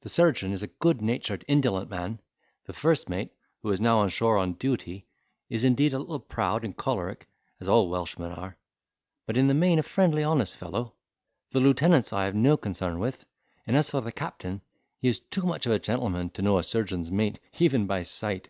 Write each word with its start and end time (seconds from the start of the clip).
The 0.00 0.08
surgeon 0.08 0.50
is 0.52 0.62
a 0.62 0.66
good 0.68 1.02
natured, 1.02 1.44
indolent 1.46 1.90
man; 1.90 2.22
the 2.64 2.72
first 2.72 3.10
mate 3.10 3.34
(who 3.60 3.70
is 3.70 3.82
now 3.82 3.98
on 3.98 4.08
shore 4.08 4.38
on 4.38 4.54
duty) 4.54 5.04
is 5.50 5.62
indeed 5.62 5.92
a 5.92 5.98
little 5.98 6.20
proud 6.20 6.64
and 6.64 6.74
choleric, 6.74 7.28
as 7.60 7.68
all 7.68 7.90
Welshmen 7.90 8.32
are, 8.32 8.56
but 9.26 9.36
in 9.36 9.46
the 9.46 9.52
main 9.52 9.78
a 9.78 9.82
friendly 9.82 10.22
honest 10.24 10.56
fellow. 10.56 10.94
The 11.50 11.60
lieutenants 11.60 12.14
I 12.14 12.24
have 12.24 12.34
no 12.34 12.56
concern 12.56 12.98
with; 12.98 13.26
and, 13.66 13.76
as 13.76 13.90
for 13.90 14.00
the 14.00 14.10
captain, 14.10 14.62
he 15.00 15.08
is 15.08 15.20
too 15.20 15.42
much 15.44 15.66
of 15.66 15.72
a 15.72 15.78
gentleman 15.78 16.30
to 16.30 16.40
know 16.40 16.56
a 16.56 16.62
surgeon's 16.62 17.10
mate, 17.12 17.38
even 17.58 17.86
by 17.86 18.04
sight." 18.04 18.48